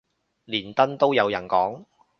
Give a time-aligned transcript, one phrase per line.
[0.45, 1.85] 連登都有人講